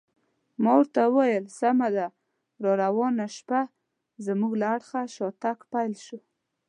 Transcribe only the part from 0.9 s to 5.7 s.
وویل: سمه ده، راروانه شپه زموږ له اړخه شاتګ